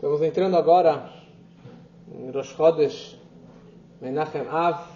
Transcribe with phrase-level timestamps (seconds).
[0.00, 1.12] Estamos entrando agora
[2.10, 3.18] em Rosh Chodesh
[4.00, 4.88] Menachem Av,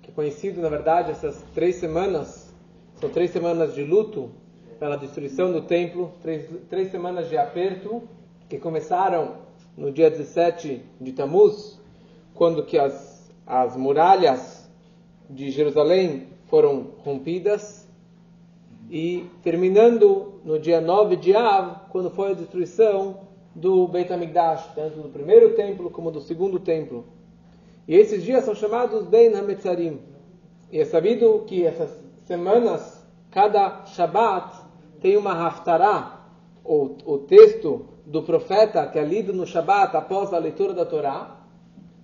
[0.00, 2.54] que é conhecido, na verdade, essas três semanas,
[3.00, 4.30] são três semanas de luto
[4.78, 8.04] pela destruição do templo, três, três semanas de aperto,
[8.48, 9.38] que começaram
[9.76, 11.80] no dia 17 de Tammuz,
[12.32, 14.70] quando que as, as muralhas
[15.28, 17.88] de Jerusalém foram rompidas,
[18.88, 23.26] e terminando no dia 9 de Av, quando foi a destruição
[23.56, 27.06] do Beit HaMikdash, tanto do primeiro templo como do segundo templo.
[27.88, 29.98] E esses dias são chamados Ben HaMetzarim.
[30.70, 34.60] E é sabido que essas semanas, cada Shabbat
[35.00, 36.20] tem uma Haftarah,
[36.62, 41.40] ou o texto do profeta que é lido no Shabbat após a leitura da Torá,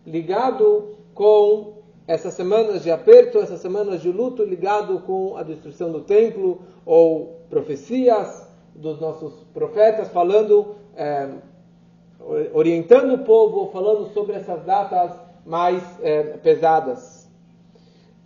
[0.07, 6.01] ligado com essas semanas de aperto, essas semanas de luto, ligado com a destruição do
[6.01, 11.29] templo, ou profecias dos nossos profetas falando é,
[12.53, 15.13] orientando o povo, falando sobre essas datas
[15.45, 17.29] mais é, pesadas.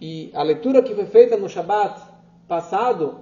[0.01, 2.01] E a leitura que foi feita no Shabat
[2.47, 3.21] passado,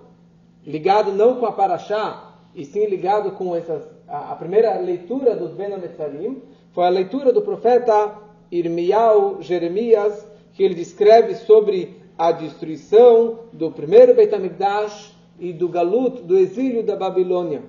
[0.67, 5.53] ligado não com a Parashá, e sim ligado com essas, a, a primeira leitura dos
[5.53, 8.17] Ben Ametzarim, foi a leitura do profeta
[8.51, 16.23] Irmial Jeremias, que ele descreve sobre a destruição do primeiro Beit HaMikdash e do Galut,
[16.23, 17.63] do exílio da Babilônia.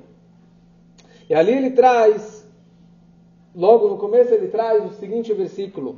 [1.28, 2.45] E ali ele traz,
[3.56, 5.98] logo no começo ele traz o seguinte versículo: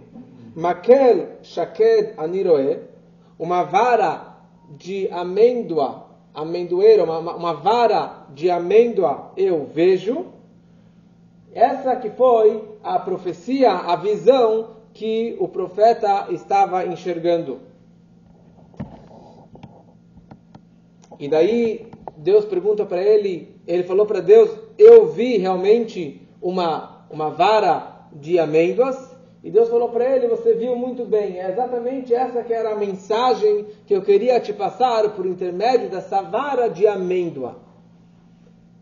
[0.55, 2.79] Makel Shaked Aniroe,
[3.39, 4.37] uma vara
[4.77, 10.25] de amêndoa, amendoeira, uma, uma vara de amêndoa eu vejo.
[11.53, 17.59] Essa que foi a profecia, a visão que o profeta estava enxergando.
[21.19, 27.29] E daí Deus pergunta para ele, ele falou para Deus, eu vi realmente uma, uma
[27.29, 32.43] vara de amêndoas, e Deus falou para ele, você viu muito bem, é exatamente essa
[32.43, 37.55] que era a mensagem que eu queria te passar por intermédio dessa vara de amêndoa.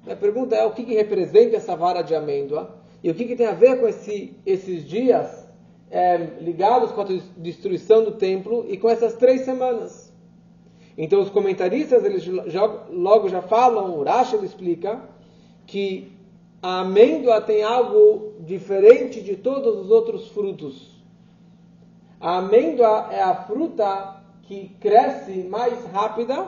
[0.10, 2.78] A pergunta é, o que, que representa essa vara de amêndoa?
[3.04, 5.48] E o que, que tem a ver com esse, esses dias
[5.92, 7.08] é, ligados com a
[7.38, 10.14] destruição do templo e com essas três semanas?
[10.98, 15.02] Então os comentaristas eles já, logo já falam, o Rashi explica
[15.66, 16.15] que
[16.62, 20.96] a amêndoa tem algo diferente de todos os outros frutos.
[22.20, 26.48] A amêndoa é a fruta que cresce mais rápida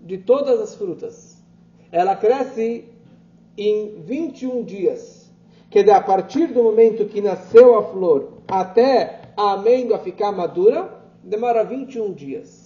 [0.00, 1.36] de todas as frutas.
[1.90, 2.84] Ela cresce
[3.56, 5.30] em 21 dias.
[5.70, 11.02] Quer dizer, a partir do momento que nasceu a flor até a amêndoa ficar madura,
[11.22, 12.61] demora 21 dias.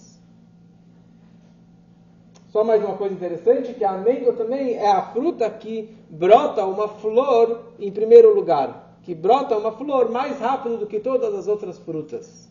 [2.47, 6.87] Só mais uma coisa interessante, que a amêndoa também é a fruta que brota uma
[6.87, 11.77] flor em primeiro lugar, que brota uma flor mais rápido do que todas as outras
[11.77, 12.49] frutas.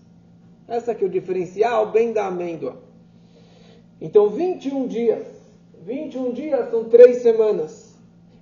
[0.69, 2.77] Essa que é o diferencial bem da amêndoa.
[4.01, 5.27] Então, 21 dias.
[5.83, 7.95] 21 dias são três semanas.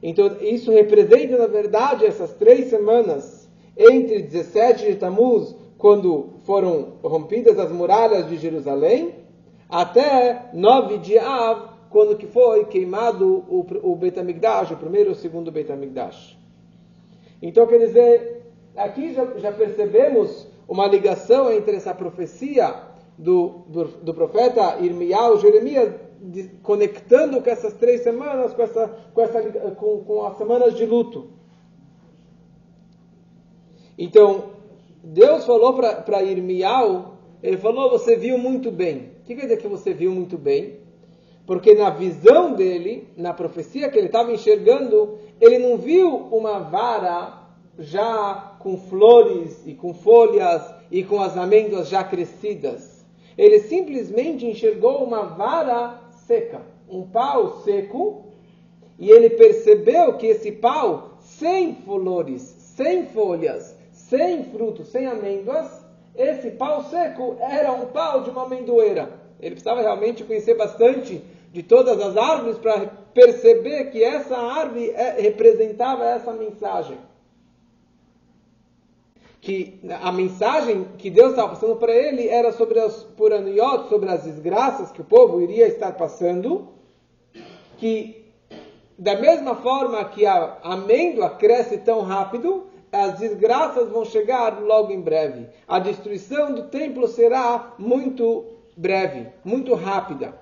[0.03, 7.59] Então, isso representa, na verdade, essas três semanas entre 17 de Tammuz, quando foram rompidas
[7.59, 9.24] as muralhas de Jerusalém,
[9.69, 15.17] até 9 de Av, quando que foi queimado o, o Beit o primeiro e o
[15.17, 16.37] segundo Beit HaMikdash.
[17.41, 22.75] Então, quer dizer, aqui já, já percebemos uma ligação entre essa profecia
[23.19, 29.21] do, do, do profeta Irmial, Jeremias, de, conectando com essas três semanas, com, essa, com,
[29.21, 29.43] essa,
[29.73, 31.31] com, com as semanas de luto.
[33.97, 34.45] Então,
[35.03, 37.14] Deus falou para Irmial,
[37.45, 39.11] ele falou, você viu muito bem.
[39.21, 40.79] O que quer dizer que você viu muito bem?
[41.47, 47.43] Porque na visão dele, na profecia que ele estava enxergando, ele não viu uma vara
[47.79, 53.05] já com flores e com folhas e com as amêndoas já crescidas.
[53.37, 58.25] Ele simplesmente enxergou uma vara seca, um pau seco,
[58.99, 65.84] e ele percebeu que esse pau, sem flores, sem folhas, sem frutos, sem amêndoas,
[66.17, 69.11] esse pau seco era um pau de uma amendoeira.
[69.41, 71.23] Ele precisava realmente conhecer bastante
[71.53, 76.99] de todas as árvores para perceber que essa árvore é, representava essa mensagem.
[79.41, 84.23] Que a mensagem que Deus estava passando para ele era sobre as puraniot, sobre as
[84.25, 86.69] desgraças que o povo iria estar passando,
[87.77, 88.25] que
[88.99, 95.01] da mesma forma que a amêndoa cresce tão rápido, as desgraças vão chegar logo em
[95.01, 95.49] breve.
[95.67, 98.45] A destruição do templo será muito
[98.77, 100.35] breve, muito rápida.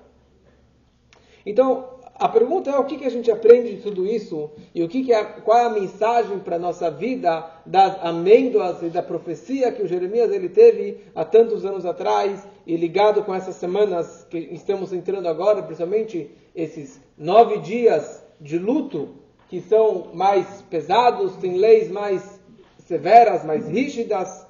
[1.45, 4.87] Então, a pergunta é o que, que a gente aprende de tudo isso e o
[4.87, 9.01] que, que é, qual é a mensagem para a nossa vida das amêndoas e da
[9.01, 14.25] profecia que o Jeremias ele teve há tantos anos atrás e ligado com essas semanas
[14.29, 19.15] que estamos entrando agora, principalmente esses nove dias de luto
[19.49, 22.41] que são mais pesados, tem leis mais
[22.85, 24.45] severas, mais rígidas.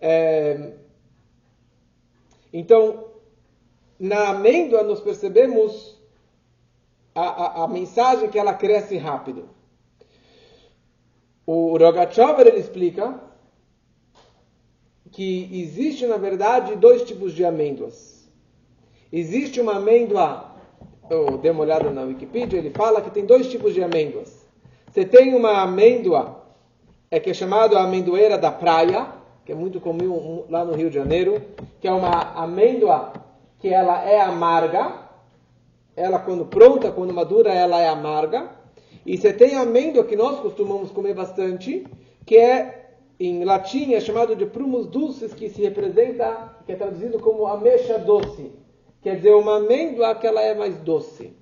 [0.00, 0.72] É...
[2.52, 3.08] Então,
[3.98, 6.00] na amêndoa nós percebemos
[7.14, 9.48] a, a, a mensagem que ela cresce rápido.
[11.46, 13.20] O Rogachover ele explica
[15.10, 18.28] que existe na verdade dois tipos de amêndoas.
[19.12, 20.52] Existe uma amêndoa,
[21.10, 24.46] eu dei uma olhada na Wikipedia, ele fala que tem dois tipos de amêndoas.
[24.90, 26.41] Você tem uma amêndoa
[27.12, 29.06] é que é chamada a amendoeira da praia,
[29.44, 31.42] que é muito comum lá no Rio de Janeiro,
[31.78, 33.12] que é uma amêndoa
[33.58, 34.94] que ela é amarga,
[35.94, 38.48] ela quando pronta, quando madura, ela é amarga.
[39.04, 41.86] E você tem amêndoa que nós costumamos comer bastante,
[42.24, 47.20] que é em latim é chamado de prumus dulces, que se representa, que é traduzido
[47.20, 48.52] como ameixa doce.
[49.02, 51.36] Quer dizer, uma amêndoa que ela é mais doce.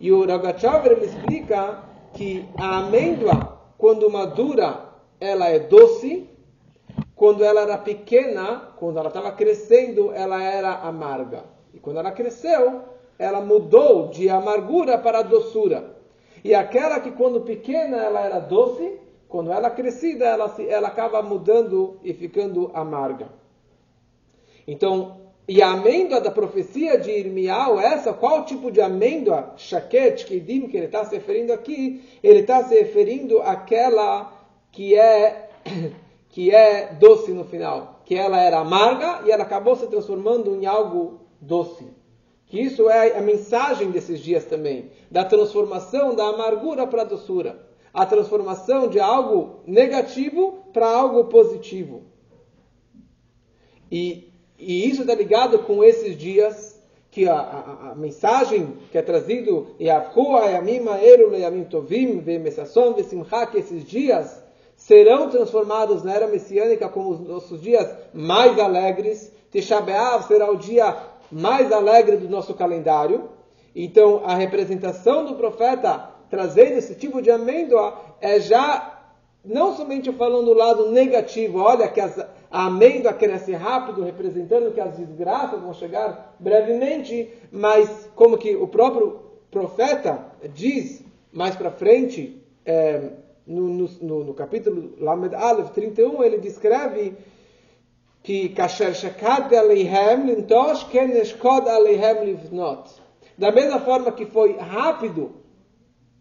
[0.00, 1.84] E o Ragachover ele explica
[2.14, 3.53] que a amêndoa,
[3.84, 4.80] quando madura,
[5.20, 6.26] ela é doce.
[7.14, 11.44] Quando ela era pequena, quando ela estava crescendo, ela era amarga.
[11.74, 12.80] E quando ela cresceu,
[13.18, 15.96] ela mudou de amargura para doçura.
[16.42, 18.98] E aquela que quando pequena ela era doce,
[19.28, 23.28] quando ela crescida ela, se, ela acaba mudando e ficando amarga.
[24.66, 30.68] Então, e a amêndoa da profecia de Irmial, essa, qual tipo de amêndoa, shaket, kedim,
[30.68, 32.02] que ele está se referindo aqui?
[32.22, 34.32] Ele está se referindo àquela
[34.72, 35.50] que é,
[36.30, 38.00] que é doce no final.
[38.06, 41.86] Que ela era amarga e ela acabou se transformando em algo doce.
[42.46, 47.66] Que isso é a mensagem desses dias também, da transformação da amargura para a doçura,
[47.92, 52.02] a transformação de algo negativo para algo positivo.
[53.90, 56.80] E, e isso está ligado com esses dias
[57.10, 63.84] que a, a, a mensagem que é trazido Eru, Yamim Tovim, Vemesasson, Vesimcha, que esses
[63.84, 64.42] dias
[64.76, 69.32] serão transformados na era messiânica como os nossos dias mais alegres.
[69.50, 69.80] Tisha
[70.26, 70.96] será o dia
[71.30, 73.28] mais alegre do nosso calendário.
[73.74, 78.94] Então, a representação do profeta trazendo esse tipo de amêndoa é já
[79.44, 82.18] não somente falando do lado negativo, olha que as,
[82.54, 88.68] a amêndoa cresce rápido, representando que as desgraças vão chegar brevemente, mas como que o
[88.68, 90.24] próprio profeta
[90.54, 91.02] diz
[91.32, 93.10] mais para frente, é,
[93.44, 97.14] no, no, no, capítulo Lamed Aleph 31, ele descreve
[98.22, 102.88] que kasher shakad aleihem lintosh ken aleihem livnot.
[103.36, 105.32] Da mesma forma que foi rápido,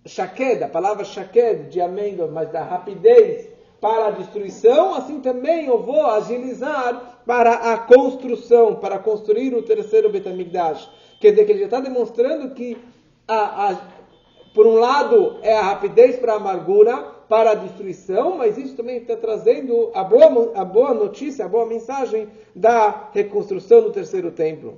[0.04, 3.53] shaked, a palavra shaked de amêndoa, mas da rapidez
[3.84, 10.10] para a destruição, assim também eu vou agilizar para a construção, para construir o terceiro
[10.10, 10.90] Betamigdash.
[11.20, 12.78] Quer dizer que ele já está demonstrando que,
[13.28, 13.78] a, a,
[14.54, 16.96] por um lado, é a rapidez para a amargura,
[17.28, 21.66] para a destruição, mas isso também está trazendo a boa, a boa notícia, a boa
[21.66, 24.78] mensagem da reconstrução do terceiro templo.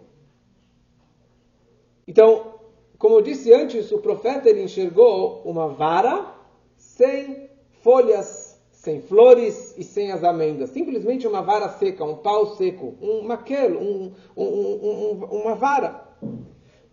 [2.07, 2.55] Então,
[2.97, 6.25] como eu disse antes, o profeta ele enxergou uma vara
[6.75, 7.51] sem
[7.83, 8.44] folhas,
[8.85, 10.69] sem flores e sem as amêndoas.
[10.69, 16.05] Simplesmente uma vara seca, um pau seco, um um, um, um, uma vara.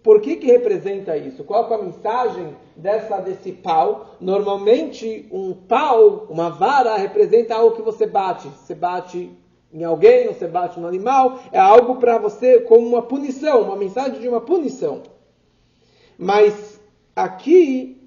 [0.02, 1.44] Por que, que representa isso?
[1.44, 4.16] Qual é a mensagem dessa, desse pau?
[4.20, 8.49] Normalmente, um pau, uma vara, representa algo que você bate.
[8.49, 9.30] Você bate
[9.72, 11.40] em alguém, você bate no animal.
[11.52, 15.02] É algo para você como uma punição, uma mensagem de uma punição.
[16.18, 16.80] Mas
[17.14, 18.01] aqui,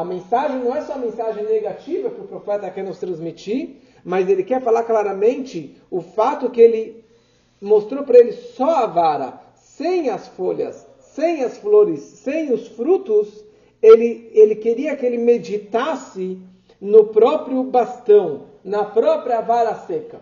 [0.00, 4.28] a, mensagem não é só a mensagem negativa que o profeta quer nos transmitir, mas
[4.28, 7.04] ele quer falar claramente o fato que ele
[7.60, 13.44] mostrou para ele só a vara sem as folhas, sem as flores, sem os frutos,
[13.82, 16.38] ele, ele queria que ele meditasse
[16.80, 20.20] no próprio bastão, na própria vara seca.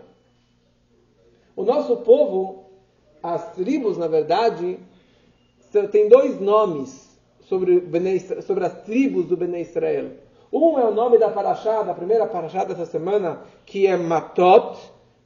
[1.55, 2.65] O nosso povo,
[3.21, 4.79] as tribos, na verdade,
[5.91, 7.06] tem dois nomes
[7.47, 7.83] sobre,
[8.41, 10.11] sobre as tribos do Bnei Israel.
[10.51, 14.77] Um é o nome da paraxá, da primeira paraxá dessa semana, que é Matot.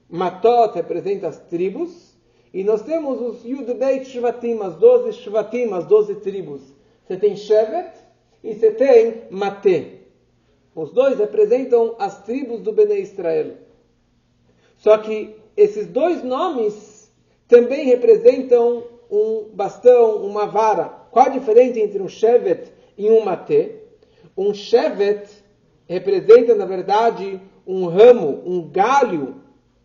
[0.10, 2.16] Matot representa as tribos.
[2.54, 6.62] E nós temos os Yud Beit Shvatim, as 12 Shvatim, as 12 tribos.
[7.06, 7.92] Você tem Shevet
[8.44, 10.01] e você tem Mate.
[10.75, 13.56] Os dois representam as tribos do Bnei Israel.
[14.78, 17.12] Só que esses dois nomes
[17.48, 21.00] também representam um bastão, uma vara.
[21.12, 23.75] Qual a diferença entre um shevet e um matê?
[24.38, 25.27] Um shevet
[25.88, 29.36] representa, na verdade, um ramo, um galho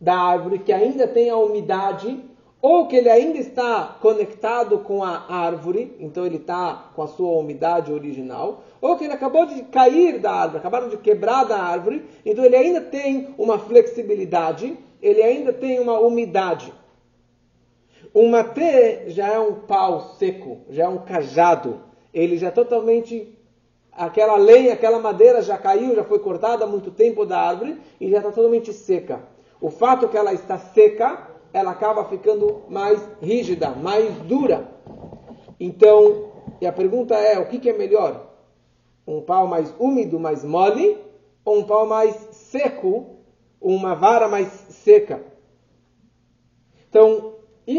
[0.00, 2.23] da árvore que ainda tem a umidade,
[2.62, 7.30] ou que ele ainda está conectado com a árvore, então ele está com a sua
[7.38, 12.04] umidade original, ou que ele acabou de cair da árvore, acabaram de quebrar da árvore,
[12.25, 16.73] então ele ainda tem uma flexibilidade, ele ainda tem uma umidade.
[18.16, 21.82] Um matê já é um pau seco, já é um cajado,
[22.14, 23.38] ele já é totalmente
[23.92, 28.08] aquela lenha, aquela madeira já caiu, já foi cortada há muito tempo da árvore e
[28.08, 29.20] já está totalmente seca.
[29.61, 34.66] O fato que ela está seca, ela acaba ficando mais rígida, mais dura.
[35.61, 38.28] Então, e a pergunta é, o que, que é melhor?
[39.06, 40.96] Um pau mais úmido, mais mole,
[41.44, 43.18] ou um pau mais seco,
[43.61, 45.36] uma vara mais seca?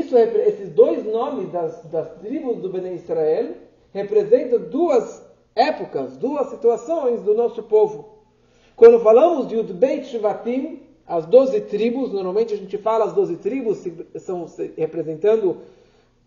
[0.08, 3.50] Isso, esses dois nomes das, das tribos do Bene Israel
[3.94, 5.22] representam duas
[5.54, 8.08] épocas, duas situações do nosso povo.
[8.74, 13.84] Quando falamos de Udbeit Shvatim, as doze tribos, normalmente a gente fala as doze tribos
[14.16, 14.46] são
[14.78, 15.58] representando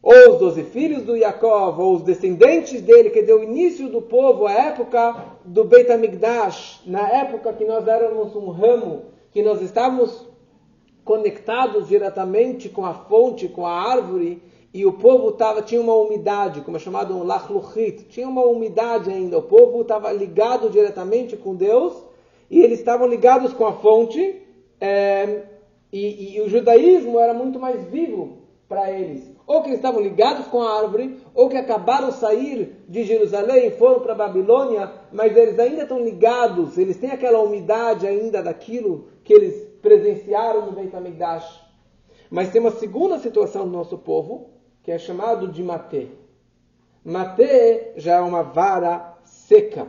[0.02, 4.46] ou os doze filhos do Jacob, ou os descendentes dele, que deu início do povo,
[4.46, 10.29] a época do Beit HaMikdash, na época que nós éramos um ramo, que nós estávamos
[11.10, 14.40] conectados diretamente com a fonte, com a árvore,
[14.72, 19.10] e o povo tava, tinha uma umidade, como é chamado um lachluchit, tinha uma umidade
[19.10, 21.92] ainda, o povo estava ligado diretamente com Deus,
[22.48, 24.40] e eles estavam ligados com a fonte,
[24.80, 25.46] é,
[25.92, 28.38] e, e, o judaísmo era muito mais vivo
[28.68, 29.28] para eles.
[29.48, 33.72] Ou que eles estavam ligados com a árvore, ou que acabaram sair de Jerusalém e
[33.72, 39.32] foram para Babilônia, mas eles ainda estão ligados, eles têm aquela umidade ainda daquilo que
[39.32, 41.62] eles presenciaram no Beit HaMikdash.
[42.30, 44.50] Mas tem uma segunda situação do nosso povo,
[44.82, 46.08] que é chamado de Matê.
[47.04, 49.86] Matê já é uma vara seca.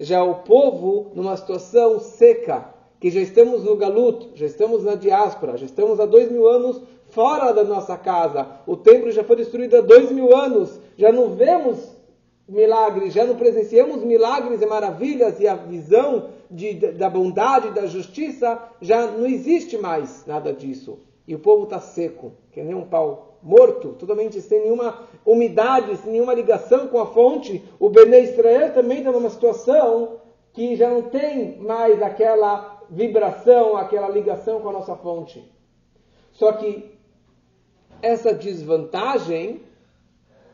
[0.00, 4.94] Já é o povo numa situação seca, que já estamos no galuto, já estamos na
[4.94, 8.46] diáspora, já estamos há dois mil anos fora da nossa casa.
[8.66, 10.80] O templo já foi destruído há dois mil anos.
[10.96, 11.97] Já não vemos
[12.48, 18.60] milagres, já não presenciamos milagres e maravilhas e a visão de, da bondade, da justiça,
[18.80, 21.00] já não existe mais nada disso.
[21.26, 26.12] E o povo está seco, que nem um pau morto, totalmente sem nenhuma umidade, sem
[26.12, 30.20] nenhuma ligação com a fonte, o Bene Israel também está numa situação
[30.52, 35.44] que já não tem mais aquela vibração, aquela ligação com a nossa fonte.
[36.32, 36.98] Só que
[38.00, 39.60] essa desvantagem,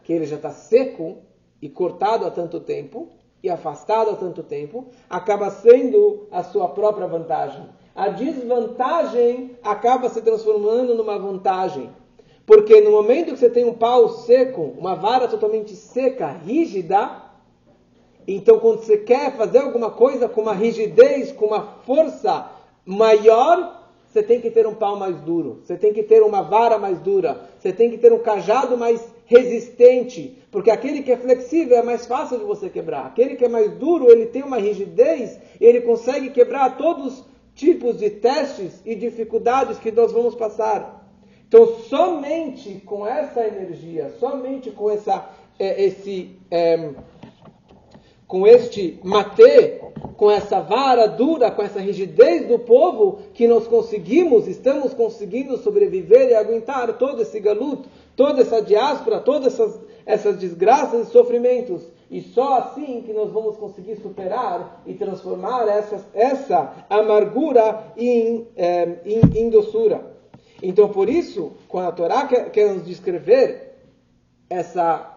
[0.03, 1.19] que ele já está seco
[1.65, 3.09] e cortado há tanto tempo,
[3.43, 7.65] e afastado há tanto tempo, acaba sendo a sua própria vantagem.
[7.97, 11.89] A desvantagem acaba se transformando numa vantagem.
[12.45, 17.23] Porque no momento que você tem um pau seco, uma vara totalmente seca, rígida,
[18.29, 22.47] então quando você quer fazer alguma coisa com uma rigidez, com uma força
[22.85, 26.77] maior, você tem que ter um pau mais duro, você tem que ter uma vara
[26.77, 31.77] mais dura, você tem que ter um cajado mais resistente, porque aquele que é flexível
[31.79, 33.07] é mais fácil de você quebrar.
[33.07, 37.99] Aquele que é mais duro, ele tem uma rigidez, ele consegue quebrar todos os tipos
[37.99, 41.05] de testes e dificuldades que nós vamos passar.
[41.47, 46.91] Então, somente com essa energia, somente com essa, é, esse, é,
[48.27, 49.81] com este matê,
[50.17, 56.31] com essa vara dura, com essa rigidez do povo, que nós conseguimos, estamos conseguindo sobreviver
[56.31, 61.83] e aguentar todo esse galuto, toda essa diáspora, todas essas, essas desgraças e sofrimentos.
[62.11, 68.99] E só assim que nós vamos conseguir superar e transformar essa, essa amargura em, é,
[69.05, 70.15] em, em doçura.
[70.63, 73.75] Então, por isso, quando a Torá quer, quer nos descrever
[74.49, 75.14] essa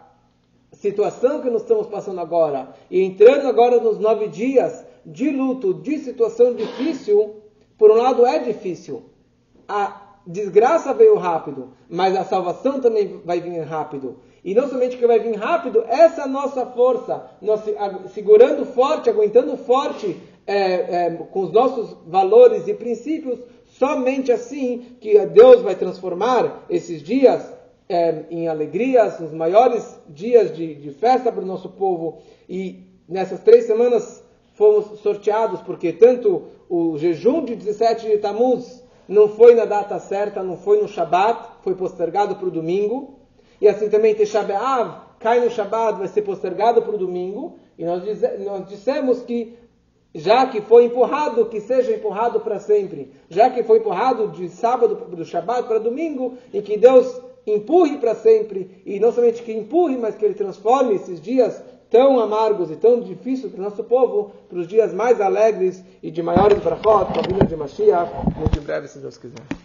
[0.82, 5.98] situação que nós estamos passando agora, e entrando agora nos nove dias de luto, de
[6.00, 7.36] situação difícil,
[7.78, 9.04] por um lado é difícil.
[9.68, 14.18] A desgraça veio rápido, mas a salvação também vai vir rápido.
[14.44, 17.62] E não somente que vai vir rápido, essa é nossa força, nós
[18.14, 25.24] segurando forte, aguentando forte é, é, com os nossos valores e princípios, Somente assim que
[25.28, 27.54] Deus vai transformar esses dias
[27.90, 32.20] é, em alegrias, os maiores dias de, de festa para o nosso povo.
[32.50, 39.30] E nessas três semanas fomos sorteados, porque tanto o jejum de 17 de Tammuz não
[39.30, 43.20] foi na data certa, não foi no Shabat, foi postergado para o domingo.
[43.62, 47.58] E assim também Tisha B'Av cai no Shabat, vai ser postergado para o domingo.
[47.78, 48.04] E nós,
[48.40, 49.58] nós dissemos que
[50.14, 53.12] já que foi empurrado, que seja empurrado para sempre.
[53.30, 58.14] Já que foi empurrado de sábado do Shabat para domingo, e que Deus empurre para
[58.14, 62.76] sempre, e não somente que empurre, mas que ele transforme esses dias tão amargos e
[62.76, 67.14] tão difíceis para o nosso povo, para os dias mais alegres e de maiores brachot,
[67.14, 69.58] com a vinda de Mashiach, muito em breve, se Deus quiser.